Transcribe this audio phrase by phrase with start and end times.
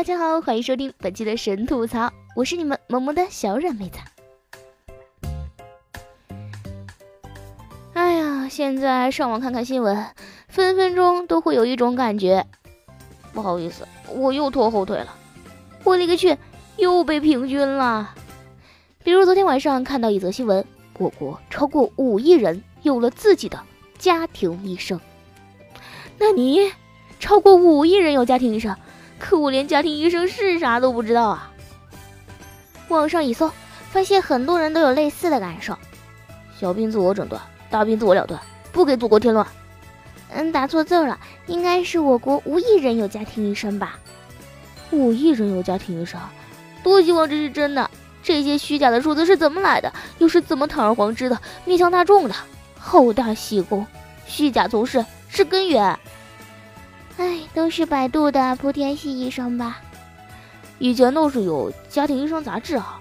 [0.00, 3.98] 大家好，欢迎收听本期的神吐槽，我是你们萌萌的小软妹子。
[7.92, 10.06] 哎呀，现在上网看看新闻，
[10.48, 12.46] 分分钟都会有一种感觉，
[13.34, 15.14] 不好意思，我又拖后腿了。
[15.84, 16.38] 我勒个去，
[16.78, 18.14] 又被平均了。
[19.04, 20.64] 比如昨天晚上看到一则新闻，
[20.98, 23.60] 我国超过五亿人有了自己的
[23.98, 24.98] 家庭医生。
[26.16, 26.72] 那你，
[27.18, 28.74] 超过五亿人有家庭医生？
[29.20, 31.52] 可我连家庭医生是啥都不知道啊！
[32.88, 33.52] 网上一搜，
[33.90, 35.76] 发现很多人都有类似的感受：
[36.58, 38.40] 小病自我诊断，大病自我了断，
[38.72, 39.46] 不给祖国添乱。
[40.32, 43.98] 嗯，打错字了，应该是我国无一人有家庭医生吧？
[44.90, 46.18] 无一人有家庭医生，
[46.82, 47.88] 多希望这是真的！
[48.22, 49.92] 这些虚假的数字是怎么来的？
[50.18, 52.34] 又是怎么堂而皇之的面向大众的？
[52.78, 53.86] 好大喜功！
[54.26, 55.98] 虚假从事是根源。
[57.20, 59.78] 哎，都是百度的莆田系医生吧？
[60.78, 62.98] 以前倒是有家庭医生杂志啊。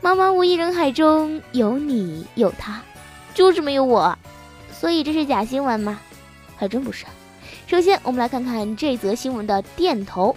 [0.00, 2.80] 茫茫无一人海中有你有他，
[3.34, 4.18] 就是没有我，
[4.72, 6.00] 所以这是假新闻吗？
[6.56, 7.04] 还真不是。
[7.66, 10.34] 首先，我们来看看这则新闻的电头：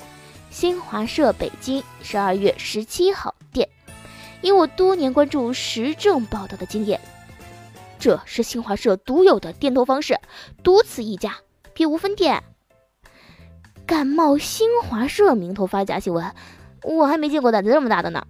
[0.52, 3.70] 新华社北京，十二月十七号电。
[4.42, 7.00] 以我多年关注时政报道的经验，
[7.98, 10.20] 这是新华社独有的电头方式，
[10.62, 11.38] 独此一家。
[11.74, 12.44] 别无分店，
[13.86, 16.32] 敢冒新华社名头发假新闻，
[16.84, 18.26] 我还没见过胆子这么大的呢。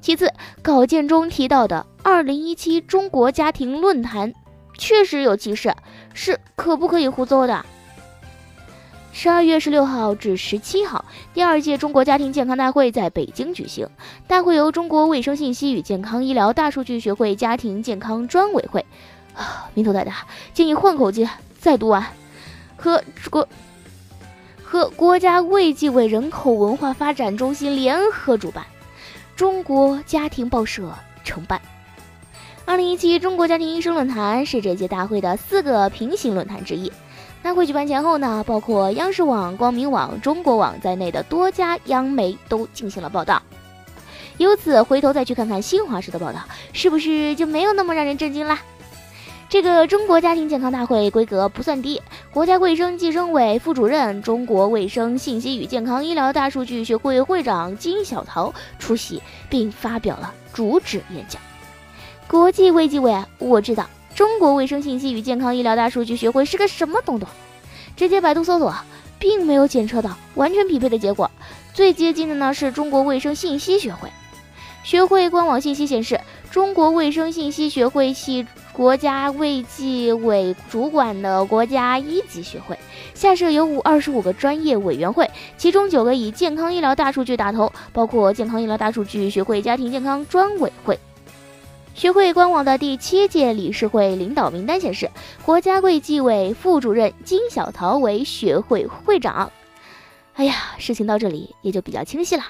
[0.00, 0.32] 其次，
[0.62, 4.32] 稿件中提到的二零一七中国家庭论坛
[4.78, 5.74] 确实有歧视，
[6.14, 7.64] 是可不可以胡诌的？
[9.12, 11.04] 十二月十六号至十七号，
[11.34, 13.88] 第二届中国家庭健康大会在北京举行，
[14.26, 18.86] 大会由中国卫生信息与健康医疗大数据学会家庭健康专委会
[19.34, 21.28] 啊，名头太大，建议换口气
[21.58, 22.06] 再读完。
[22.80, 23.46] 和国
[24.64, 28.64] 和国家卫计委人口文化发展中心联合主办，
[29.36, 30.90] 中国家庭报社
[31.22, 31.60] 承办。
[32.64, 36.90] 二零一七中国家庭医生论坛是这届大会的四个平行论坛之一。
[37.42, 43.42] 大会举办前后呢，包括央视网、光明网、中国网在内的多家央媒都进行了报道。
[44.38, 46.40] 由此回头再去看看新华社的报道，
[46.72, 48.60] 是不是就没有那么让人震惊啦？
[49.50, 52.00] 这个中国家庭健康大会规格不算低，
[52.32, 61.42] 国家卫生计生委副主任、中国卫生信息与健康医疗大数据学会会长金小桃出席并发表了主旨演讲。
[62.28, 67.28] 国际卫计委啊，我知道中国卫生信息与健康医疗大数据学会是个什么东东，
[67.96, 68.72] 直接百度搜索，
[69.18, 71.28] 并没有检测到完全匹配的结果，
[71.74, 74.08] 最接近的呢是中国卫生信息学会。
[74.84, 76.20] 学会官网信息显示，
[76.52, 82.78] 中国卫生信息学会系国家卫计委主管的国家一级学会，
[83.14, 90.98] 下设有五二十五个专业委员会，其中九个以健康医疗大数据打头，包括健康医疗大数据学会家庭健康专委会。
[91.94, 95.10] 学会官网的第七届理事会领导名单显示，
[95.44, 99.50] 国家卫计委副主任金小桃为学会会长。
[100.34, 102.44] 哎呀，事情到这里也就比较清晰了。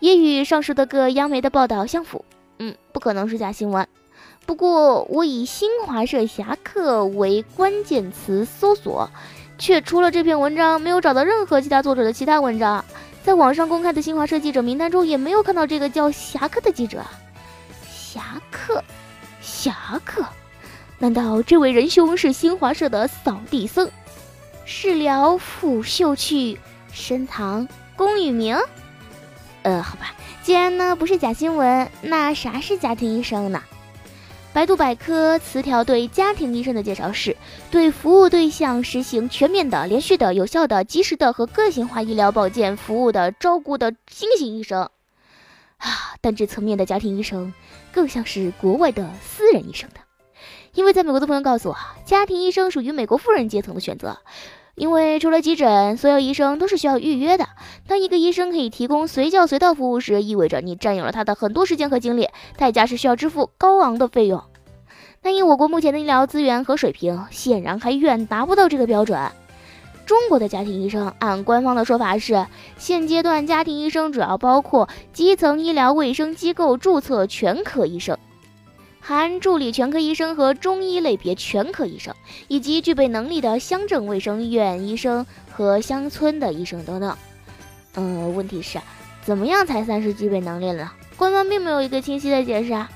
[0.00, 2.24] 也与上述的各央媒的报道相符，
[2.58, 3.86] 嗯，不可能是假新闻。
[4.46, 9.08] 不过我以新华社侠客为关键词搜索，
[9.58, 12.84] 却除了这篇文章，没有找到任何其他作者的其他文章。
[13.22, 17.04] 在网上公开的新华社记者名单中，也没有看到这个叫侠客的记者。
[17.88, 18.82] 侠客，
[19.40, 20.24] 侠客，
[20.98, 23.88] 难道这位仁兄是新华社的扫地僧？
[24.64, 26.58] 事了拂袖去，
[26.92, 28.58] 深藏功与名。
[29.62, 33.62] 呃，好吧，既然呢不是假新闻，那啥是家庭医生呢？
[34.52, 37.36] 百度百科词条对家庭医生的介绍是：
[37.70, 44.90] 对服务对象实行全面的、连续的、有效的、及时的和个性化医疗保健服务的照顾的新型医生。
[45.76, 47.54] 啊，但这层面的家庭医生
[47.92, 50.00] 更像是国外的私人医生的，
[50.74, 54.18] 因为在美国的朋友告诉我，家庭医生属于美国富人阶层的选择。
[54.80, 57.46] 因为除了急诊，所有医生都是需要预约的。
[57.86, 64.42] 当一个医生可以提供随叫随到服务时，意味着你占有了他的很多时间和精力，代价是需要支付高昂的费用。
[65.20, 69.20] 但以我国目前的医疗资源和水平，显然还远达不到这个标准。
[70.06, 72.46] 中国的家庭医生，按官方的说法是，
[72.78, 78.16] 现阶段家庭医生主要包括基层医疗卫生机构注册全科医生，
[79.00, 82.14] 含助理全科医生和中医类别全科医生，
[82.48, 87.16] 以及具备能力的乡镇卫生院医生和乡村的医生等等。
[87.94, 88.78] 嗯，问题是，
[89.24, 90.92] 怎么样才算是具备能力了？
[91.16, 92.90] 官方并没有一个清晰的解释啊。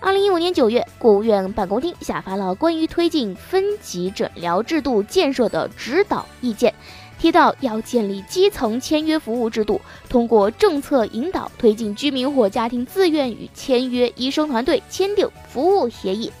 [0.00, 6.74] 二零一五年九月，国务院办公厅下发了关于推进分级诊疗制度建设的指导意见，
[7.22, 16.32] 提到要建立基层签约服务制度，通过政策引导推进居民或家庭自愿与签约医生团队签订服务协议。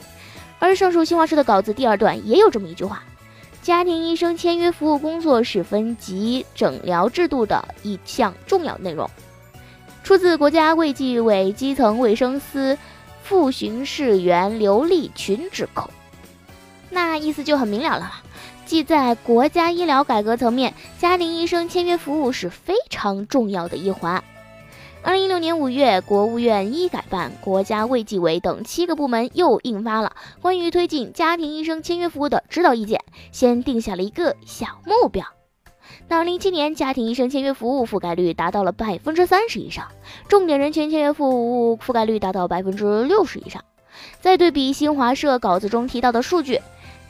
[0.58, 3.00] 而上述新华社的稿子第二段也有这么一句话：
[3.62, 9.08] 家庭医生签约服务工作是分级诊疗制度的一项重要内容。
[10.02, 12.76] 出自国家卫计委基层卫生司。
[13.22, 15.88] 副巡视员刘立群之口，
[16.90, 18.20] 那意思就很明了了。
[18.64, 24.22] 即在国家医疗改革层面，家庭医生签约服务是非常重要的一环。
[25.02, 33.00] 二零一六年五月，国务院医改办、国家卫计委等七个部门又印发了关于推进家庭医生签约服务的指导意见，
[33.32, 35.26] 先定下了一个小目标。
[36.08, 39.88] 到零七年，家庭医生签约服务覆盖率达到了百分之三十以上，
[40.28, 43.62] 重点人群签约服务覆盖率达到百分之六十以上。
[44.20, 46.60] 再对比新华社稿子中提到的数据，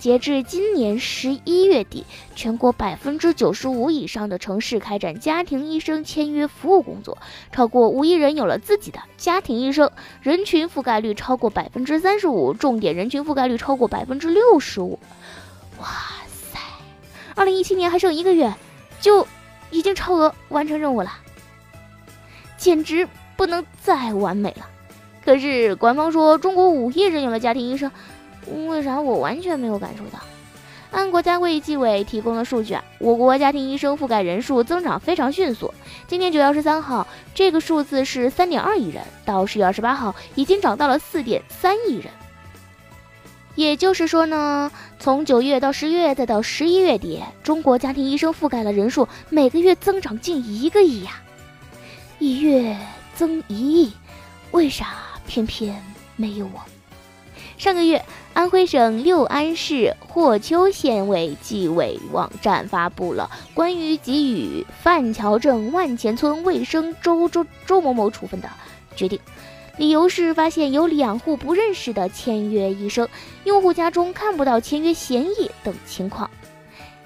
[0.02, 2.04] 截至今年十一月底，
[2.34, 7.19] 全国百分之九十五以上的城市开展家庭医生签约服务工作，
[7.52, 14.99] 超过五亿人有了自己的家庭医生，人群覆盖率超过百分之三十五，重点人群覆盖率超过百分之六十五。
[15.78, 15.87] 哇
[16.26, 16.58] 塞！
[17.37, 18.52] 二零一七年还剩一个月。
[19.00, 19.25] 就
[19.70, 21.12] 已经超额完成任务了，
[22.56, 24.69] 简直不能再完美了。
[25.25, 27.93] 可是官方说中国五亿人有了家庭医生，
[28.67, 30.19] 为啥我完全没有感受到？
[30.91, 35.73] 按国家卫计委提供的数据啊，我国家庭医生覆盖人数增长非常迅速。
[36.06, 42.06] 今年九月二十三号，这个数字是三点二亿人，到十月二十八号已经涨到了四点三亿人。
[43.55, 51.23] 也就是说呢，从九月到十月，再到十一月底，中国家庭医生覆盖了人数每个月增长近一个亿呀，
[52.19, 52.77] 一月
[53.15, 53.93] 增一亿，
[54.50, 54.89] 为啥
[55.27, 55.75] 偏偏
[56.17, 56.61] 没有我？
[57.62, 58.05] 上个月，
[58.35, 68.50] 安徽省六安市霍邱县委纪委网站发布了关于给予范桥镇万钱村卫生周周周某某处分的
[68.97, 69.20] 决定。
[69.76, 73.09] 理由是发现有两户不认识的签约医生，
[73.44, 76.29] 用户家中看不到签约协议等情况。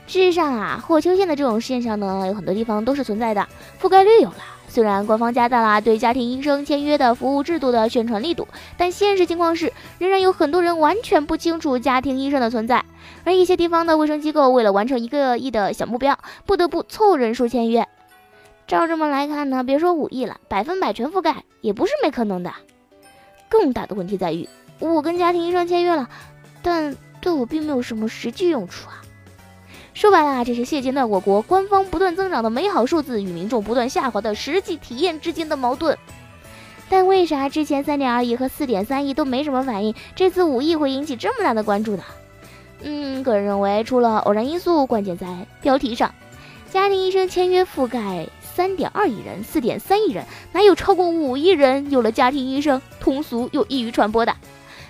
[0.07, 3.47] 事实上啊，霍邱县的这种现象呢，有很多地方都是存在的，
[3.79, 4.37] 覆盖率有了。
[4.77, 8.47] 虽然官方加大了对家庭医生签约的服务制度的宣传力度，
[8.77, 12.85] 但现实情况是，仍然有很多人完全不清楚家庭医生的存在。
[13.25, 17.89] 而一些地方的卫生机构为了完成一个亿的小目标，不得不凑人数签约。
[18.67, 22.53] 照这么来看呢，别说五亿了，百分百全覆盖也不是没可能的。
[23.49, 24.47] 更大的问题在于，
[24.79, 26.11] 我跟家庭医生签约了，
[26.61, 29.01] 但对我并没有什么实际用处啊。
[29.97, 35.97] 说白了，这是现阶段我国官方不断增长的美好数字与民众不断下滑的实际体验之间的矛盾。
[36.91, 42.03] 但为啥之前三点二亿和四点三亿都没什么反应，这次五亿会引起这么大的关注呢？
[42.83, 45.27] 嗯，个人认为，除了偶然因素，关键在
[45.63, 46.15] 标题上，
[46.71, 48.29] 家庭医生签约覆盖。
[48.43, 52.81] 三点二亿人，四点三亿人，哪有超过五亿人有了家庭医生？
[53.01, 54.35] 通俗又易于传播的。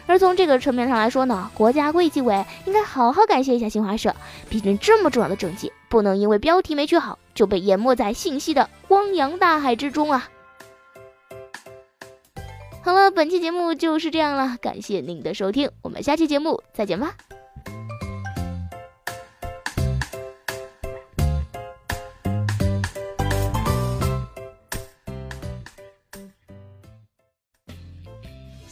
[0.06, 4.14] 而从这个层面上来说呢，国家卫计委应该好好感谢一下新华社，
[4.48, 10.28] 毕竟这么重要的政绩，不能因为标题没取好就被淹没在信息的汪洋大海之中啊！
[12.82, 17.14] 好了，本期节目就是这样了，感谢您的收听，我们下期节目再见吧。